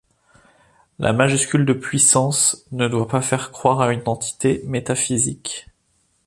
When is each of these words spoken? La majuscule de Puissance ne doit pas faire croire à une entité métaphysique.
La 0.97 1.13
majuscule 1.13 1.63
de 1.63 1.73
Puissance 1.73 2.65
ne 2.71 2.87
doit 2.87 3.07
pas 3.07 3.21
faire 3.21 3.51
croire 3.51 3.81
à 3.81 3.93
une 3.93 4.01
entité 4.07 4.63
métaphysique. 4.65 5.67